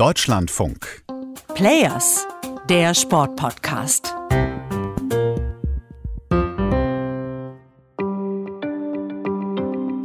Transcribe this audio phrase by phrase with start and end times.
[0.00, 1.02] Deutschlandfunk.
[1.54, 2.26] Players,
[2.70, 4.14] der Sportpodcast.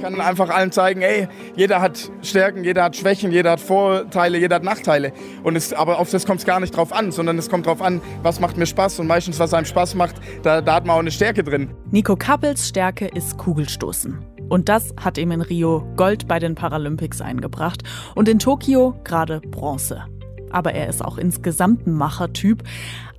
[0.00, 4.56] kann einfach allen zeigen, ey, jeder hat Stärken, jeder hat Schwächen, jeder hat Vorteile, jeder
[4.56, 5.12] hat Nachteile.
[5.44, 7.80] Und es, aber auf das kommt es gar nicht drauf an, sondern es kommt drauf
[7.80, 10.96] an, was macht mir Spaß und meistens, was einem Spaß macht, da, da hat man
[10.96, 11.72] auch eine Stärke drin.
[11.92, 14.33] Nico Kappels Stärke ist Kugelstoßen.
[14.48, 17.82] Und das hat ihm in Rio Gold bei den Paralympics eingebracht
[18.14, 20.04] und in Tokio gerade Bronze.
[20.50, 22.62] Aber er ist auch insgesamt ein Machertyp,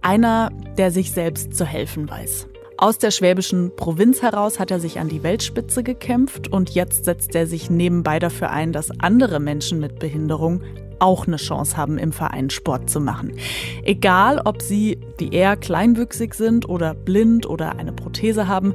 [0.01, 2.47] einer, der sich selbst zu helfen weiß.
[2.77, 7.33] Aus der schwäbischen Provinz heraus hat er sich an die Weltspitze gekämpft und jetzt setzt
[7.33, 10.61] er sich nebenbei dafür ein, dass andere Menschen mit Behinderung
[10.99, 13.33] auch eine Chance haben, im Verein Sport zu machen.
[13.83, 18.73] Egal, ob sie, wie er, kleinwüchsig sind oder blind oder eine Prothese haben.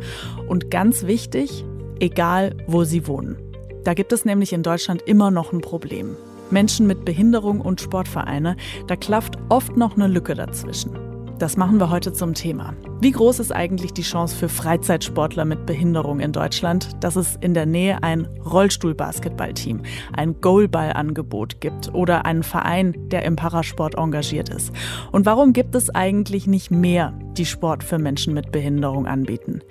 [0.49, 1.65] Und ganz wichtig,
[2.01, 3.37] egal, wo sie wohnen.
[3.85, 6.17] Da gibt es nämlich in Deutschland immer noch ein Problem.
[6.51, 11.10] Menschen mit Behinderung und Sportvereine, da klafft oft noch eine Lücke dazwischen.
[11.41, 12.75] Das machen wir heute zum Thema.
[13.01, 17.55] Wie groß ist eigentlich die Chance für Freizeitsportler mit Behinderung in Deutschland, dass es in
[17.55, 19.81] der Nähe ein Rollstuhlbasketballteam,
[20.13, 24.71] ein Goalballangebot gibt oder einen Verein, der im Parasport engagiert ist?
[25.13, 29.63] Und warum gibt es eigentlich nicht mehr, die Sport für Menschen mit Behinderung anbieten?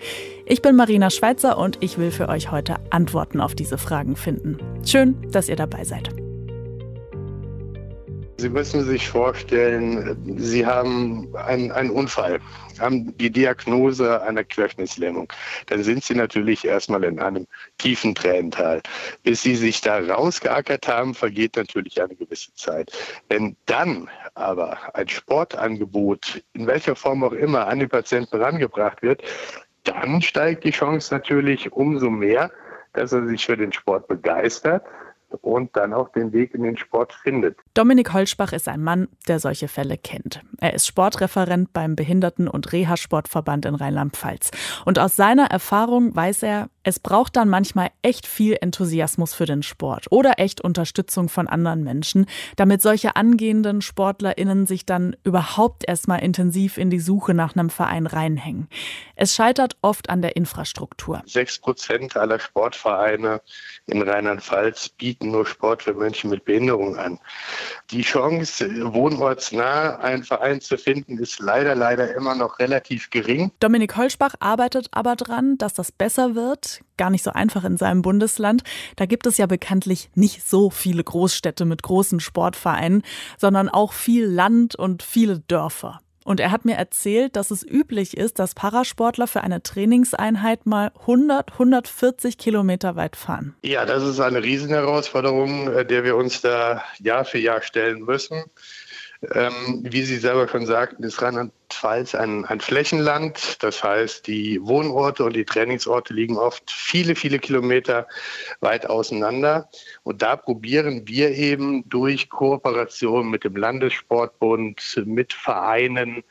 [0.48, 4.58] Ich bin Marina Schweizer und ich will für euch heute Antworten auf diese Fragen finden.
[4.84, 6.19] Schön, dass ihr dabei seid.
[8.40, 12.40] Sie müssen sich vorstellen, Sie haben einen, einen Unfall,
[12.80, 15.32] haben die Diagnose einer Querschnittslähmung.
[15.68, 17.48] Dann sind Sie natürlich erstmal in einem
[17.80, 18.82] tiefen Tränental.
[19.24, 22.98] Bis Sie sich da rausgeackert haben, vergeht natürlich eine gewisse Zeit.
[23.28, 29.22] Wenn dann aber ein Sportangebot, in welcher Form auch immer, an den Patienten rangebracht wird,
[29.84, 32.52] dann steigt die Chance natürlich umso mehr,
[32.94, 34.84] dass er sich für den Sport begeistert
[35.42, 37.58] und dann auch den Weg in den Sport findet.
[37.74, 40.42] Dominik Holzbach ist ein Mann, der solche Fälle kennt.
[40.60, 44.52] Er ist Sportreferent beim Behinderten- und Reha-Sportverband in Rheinland-Pfalz.
[44.86, 49.64] Und aus seiner Erfahrung weiß er, es braucht dann manchmal echt viel Enthusiasmus für den
[49.64, 52.26] Sport oder echt Unterstützung von anderen Menschen,
[52.56, 58.08] damit solche angehenden SportlerInnen sich dann überhaupt erstmal intensiv in die Suche nach einem Verein
[58.08, 58.70] reinhängen.
[59.16, 61.22] Es scheitert oft an der Infrastruktur.
[61.26, 63.42] Sechs Prozent aller Sportvereine
[63.86, 67.20] in Rheinland-Pfalz bieten nur Sport für Menschen mit Behinderung an.
[67.92, 73.52] Die Chance, wohnortsnah einen Verein zu finden, ist leider, leider immer noch relativ gering.
[73.60, 76.69] Dominik Holzbach arbeitet aber daran, dass das besser wird.
[76.98, 78.64] Gar nicht so einfach in seinem Bundesland.
[78.96, 83.04] Da gibt es ja bekanntlich nicht so viele Großstädte mit großen Sportvereinen,
[83.38, 86.02] sondern auch viel Land und viele Dörfer.
[86.30, 90.92] Und er hat mir erzählt, dass es üblich ist, dass Parasportler für eine Trainingseinheit mal
[91.00, 93.56] 100, 140 Kilometer weit fahren.
[93.64, 98.44] Ja, das ist eine Riesenherausforderung, äh, der wir uns da Jahr für Jahr stellen müssen.
[99.34, 103.62] Ähm, wie Sie selber schon sagten, ist Rheinland-Pfalz ein, ein, Flächenland.
[103.62, 108.08] Das heißt, die Wohnorte und die Trainingsorte liegen oft viele, viele Kilometer
[108.62, 109.70] weit auseinander.
[110.04, 116.24] Und da probieren wir eben durch Kooperation mit dem Landessportbund, mit Vereinen,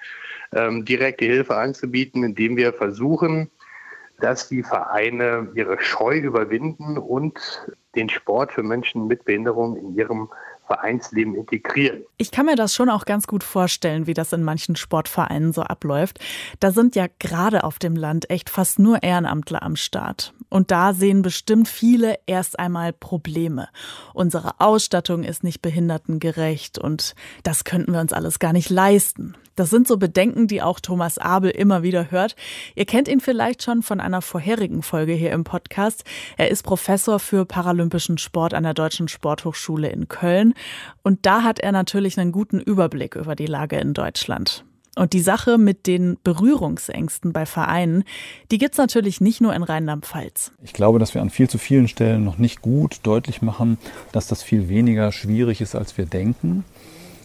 [0.55, 3.51] ähm, direkte Hilfe anzubieten, indem wir versuchen,
[4.19, 7.39] dass die Vereine ihre Scheu überwinden und
[7.95, 10.31] den Sport für Menschen mit Behinderung in ihrem
[10.69, 12.05] Vereinsleben integrieren.
[12.19, 15.63] Ich kann mir das schon auch ganz gut vorstellen, wie das in manchen Sportvereinen so
[15.63, 16.21] abläuft.
[16.61, 20.35] Da sind ja gerade auf dem Land echt fast nur Ehrenamtler am Start.
[20.51, 23.69] Und da sehen bestimmt viele erst einmal Probleme.
[24.15, 29.35] Unsere Ausstattung ist nicht behindertengerecht und das könnten wir uns alles gar nicht leisten.
[29.59, 32.37] Das sind so Bedenken, die auch Thomas Abel immer wieder hört.
[32.77, 36.05] Ihr kennt ihn vielleicht schon von einer vorherigen Folge hier im Podcast.
[36.37, 40.55] Er ist Professor für paralympischen Sport an der Deutschen Sporthochschule in Köln.
[41.03, 44.65] Und da hat er natürlich einen guten Überblick über die Lage in Deutschland.
[44.99, 48.03] Und die Sache mit den Berührungsängsten bei Vereinen,
[48.51, 50.51] die gibt es natürlich nicht nur in Rheinland-Pfalz.
[50.65, 53.79] Ich glaube, dass wir an viel zu vielen Stellen noch nicht gut deutlich machen,
[54.11, 56.65] dass das viel weniger schwierig ist, als wir denken.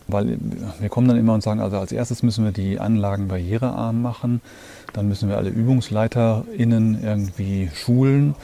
[0.07, 0.38] Weil
[0.80, 4.42] wir kommen dann immer und sagen, also als erstes müssen wir die Anlagen barrierearm machen,
[4.92, 8.36] dann müssen wir alle ÜbungsleiterInnen irgendwie schulen.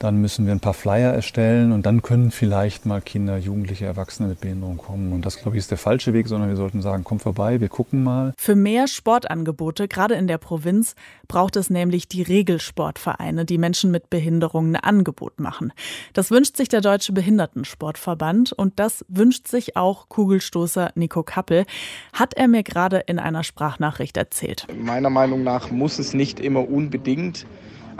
[0.00, 4.30] Dann müssen wir ein paar Flyer erstellen und dann können vielleicht mal Kinder, Jugendliche, Erwachsene
[4.30, 5.12] mit Behinderung kommen.
[5.12, 7.68] Und das, glaube ich, ist der falsche Weg, sondern wir sollten sagen, komm vorbei, wir
[7.68, 8.32] gucken mal.
[8.38, 10.94] Für mehr Sportangebote, gerade in der Provinz,
[11.28, 15.70] braucht es nämlich die Regelsportvereine, die Menschen mit Behinderungen ein Angebot machen.
[16.14, 21.66] Das wünscht sich der Deutsche Behindertensportverband und das wünscht sich auch Kugelstoßer Nico Kappel,
[22.14, 24.66] hat er mir gerade in einer Sprachnachricht erzählt.
[24.82, 27.44] Meiner Meinung nach muss es nicht immer unbedingt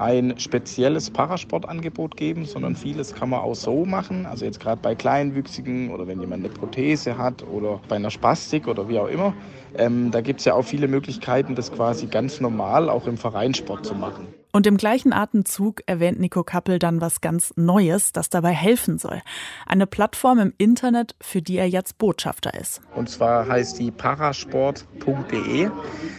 [0.00, 4.26] ein spezielles Parasportangebot geben, sondern vieles kann man auch so machen.
[4.26, 8.66] Also jetzt gerade bei Kleinwüchsigen oder wenn jemand eine Prothese hat oder bei einer Spastik
[8.66, 9.36] oder wie auch immer.
[9.74, 13.84] Ähm, da gibt es ja auch viele Möglichkeiten, das quasi ganz normal auch im Vereinssport
[13.84, 14.39] zu machen.
[14.52, 19.22] Und im gleichen Atemzug erwähnt Nico Kappel dann was ganz Neues, das dabei helfen soll.
[19.66, 22.80] Eine Plattform im Internet, für die er jetzt Botschafter ist.
[22.94, 25.70] Und zwar heißt die parasport.de.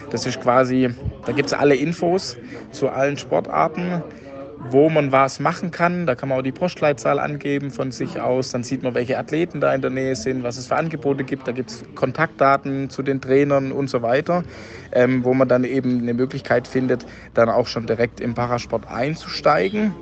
[0.09, 0.89] Das ist quasi,
[1.25, 2.37] da gibt es alle Infos
[2.71, 4.01] zu allen Sportarten
[4.69, 6.05] wo man was machen kann.
[6.05, 8.51] Da kann man auch die Postleitzahl angeben von sich aus.
[8.51, 11.47] Dann sieht man, welche Athleten da in der Nähe sind, was es für Angebote gibt.
[11.47, 14.43] Da gibt es Kontaktdaten zu den Trainern und so weiter,
[14.91, 19.93] ähm, wo man dann eben eine Möglichkeit findet, dann auch schon direkt im Parasport einzusteigen.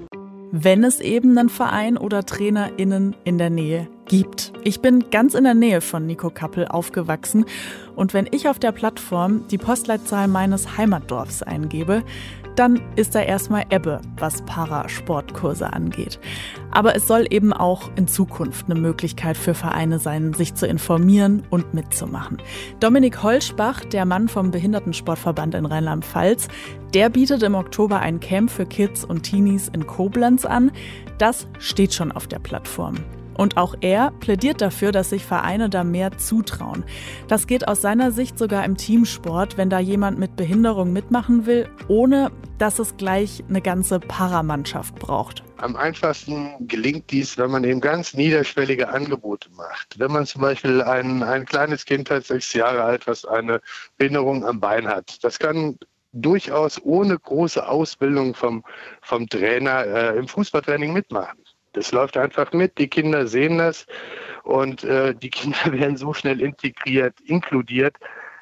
[0.52, 4.52] Wenn es eben einen Verein oder TrainerInnen in der Nähe gibt.
[4.64, 7.46] Ich bin ganz in der Nähe von Nico Kappel aufgewachsen
[7.96, 12.04] und wenn ich auf der Plattform die Postleitzahl meines Heimatdorfs eingebe,
[12.56, 16.20] dann ist da erstmal Ebbe, was Parasportkurse angeht.
[16.72, 21.44] Aber es soll eben auch in Zukunft eine Möglichkeit für Vereine sein, sich zu informieren
[21.50, 22.42] und mitzumachen.
[22.82, 26.50] Dominik Holschbach, der Mann vom Behindertensportverband in Rheinland-Pfalz,
[26.94, 30.72] der bietet im Oktober ein Camp für Kids und Teenies in Koblenz an.
[31.18, 32.96] Das steht schon auf der Plattform.
[33.40, 36.84] Und auch er plädiert dafür, dass sich Vereine da mehr zutrauen.
[37.30, 41.70] Das geht aus seiner Sicht sogar im Teamsport, wenn da jemand mit Behinderung mitmachen will,
[41.88, 45.42] ohne dass es gleich eine ganze Paramannschaft braucht.
[45.56, 49.98] Am einfachsten gelingt dies, wenn man eben ganz niederschwellige Angebote macht.
[49.98, 53.62] Wenn man zum Beispiel ein, ein kleines Kind hat, sechs Jahre alt, was eine
[53.98, 55.24] Behinderung am Bein hat.
[55.24, 55.78] Das kann
[56.12, 58.66] durchaus ohne große Ausbildung vom,
[59.02, 61.40] vom Trainer äh, im Fußballtraining mitmachen.
[61.74, 63.86] Das läuft einfach mit, die Kinder sehen das
[64.44, 67.96] und äh, die Kinder werden so schnell integriert, inkludiert.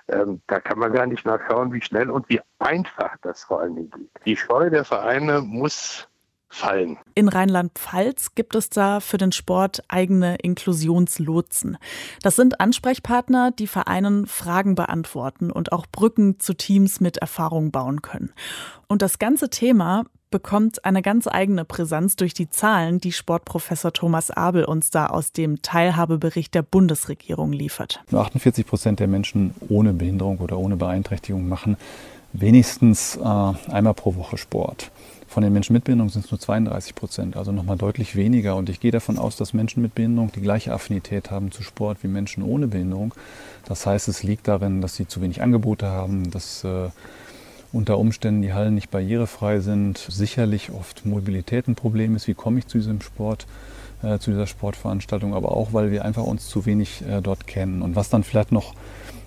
[0.09, 3.75] Ähm, da kann man gar nicht nachschauen, wie schnell und wie einfach das vor allen
[3.75, 4.09] Dingen geht.
[4.25, 6.07] Die Scheu der Vereine muss
[6.49, 6.97] fallen.
[7.13, 11.77] In Rheinland-Pfalz gibt es da für den Sport eigene Inklusionslotsen.
[12.21, 18.01] Das sind Ansprechpartner, die Vereinen Fragen beantworten und auch Brücken zu Teams mit Erfahrung bauen
[18.01, 18.33] können.
[18.87, 24.31] Und das ganze Thema bekommt eine ganz eigene Brisanz durch die Zahlen, die Sportprofessor Thomas
[24.31, 28.03] Abel uns da aus dem Teilhabebericht der Bundesregierung liefert.
[28.11, 31.77] Nur 48 Prozent der Menschen ohne Behinderung oder ohne Beeinträchtigung machen
[32.33, 34.91] wenigstens äh, einmal pro Woche Sport.
[35.27, 38.55] Von den Menschen mit Behinderung sind es nur 32 Prozent, also nochmal deutlich weniger.
[38.55, 42.01] Und ich gehe davon aus, dass Menschen mit Behinderung die gleiche Affinität haben zu Sport
[42.01, 43.13] wie Menschen ohne Behinderung.
[43.65, 46.89] Das heißt, es liegt darin, dass sie zu wenig Angebote haben, dass äh,
[47.73, 52.59] unter Umständen die Hallen nicht barrierefrei sind, sicherlich oft Mobilität ein Problem ist, wie komme
[52.59, 53.47] ich zu diesem Sport,
[54.03, 57.81] äh, zu dieser Sportveranstaltung, aber auch, weil wir einfach uns zu wenig äh, dort kennen.
[57.81, 58.73] Und was dann vielleicht noch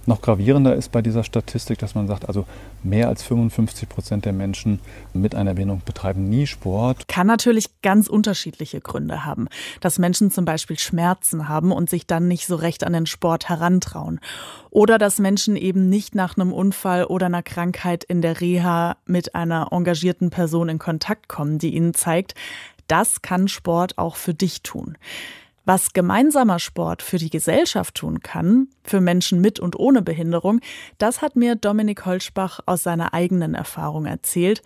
[0.06, 2.46] noch gravierender ist bei dieser Statistik, dass man sagt, also
[2.82, 4.80] mehr als 55 Prozent der Menschen
[5.12, 7.06] mit einer Behinderung betreiben nie Sport.
[7.08, 9.48] Kann natürlich ganz unterschiedliche Gründe haben.
[9.80, 13.48] Dass Menschen zum Beispiel Schmerzen haben und sich dann nicht so recht an den Sport
[13.48, 14.20] herantrauen.
[14.70, 19.34] Oder dass Menschen eben nicht nach einem Unfall oder einer Krankheit in der Reha mit
[19.34, 22.34] einer engagierten Person in Kontakt kommen, die ihnen zeigt,
[22.86, 24.96] das kann Sport auch für dich tun.
[25.64, 30.60] Was gemeinsamer Sport für die Gesellschaft tun kann, für Menschen mit und ohne Behinderung,
[30.98, 34.62] das hat mir Dominik Holzbach aus seiner eigenen Erfahrung erzählt.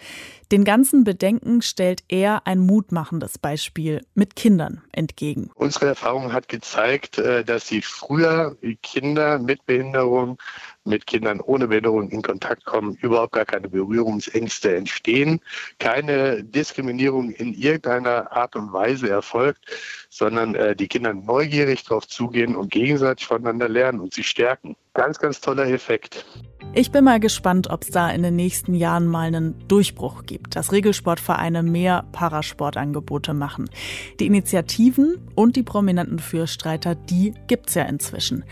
[0.55, 5.51] Den ganzen Bedenken stellt er ein mutmachendes Beispiel mit Kindern entgegen.
[5.57, 10.39] Unsere Erfahrung hat gezeigt, äh, dass sie früher Kinder mit Behinderung
[10.85, 15.41] mit Kindern ohne Behinderung in Kontakt kommen, überhaupt gar keine Berührungsängste entstehen,
[15.81, 19.59] keine Diskriminierung in irgendeiner Art und Weise erfolgt,
[20.09, 24.77] sondern äh, die Kinder neugierig darauf zugehen und gegenseitig voneinander lernen und sich stärken.
[24.93, 26.25] Ganz, ganz toller Effekt.
[26.77, 30.57] Ich bin mal gespannt, ob es da in den nächsten Jahren mal einen Durchbruch gibt,
[30.57, 33.71] dass Regelsportvereine mehr Parasportangebote machen.
[34.19, 38.43] Die Initiativen und die prominenten Fürstreiter, die gibt's ja inzwischen.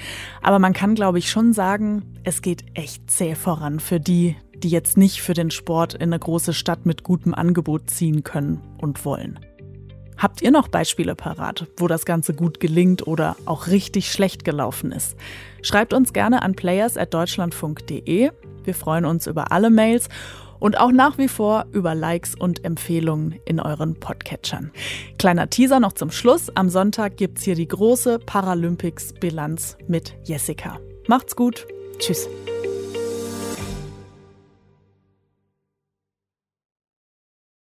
[0.41, 4.71] Aber man kann, glaube ich, schon sagen, es geht echt zäh voran für die, die
[4.71, 9.05] jetzt nicht für den Sport in eine große Stadt mit gutem Angebot ziehen können und
[9.05, 9.41] wollen.
[10.23, 14.93] Habt ihr noch Beispiele parat, wo das Ganze gut gelingt oder auch richtig schlecht gelaufen
[14.93, 15.17] ist?
[15.63, 18.31] Schreibt uns gerne an players.deutschlandfunk.de.
[18.63, 20.09] Wir freuen uns über alle Mails
[20.61, 24.71] und auch nach wie vor über Likes und Empfehlungen in euren Podcatchern.
[25.19, 26.51] Kleiner Teaser noch zum Schluss.
[26.55, 30.79] Am Sonntag gibt's hier die große Paralympics-Bilanz mit Jessica.
[31.09, 31.67] Macht's gut.
[31.99, 32.29] Tschüss.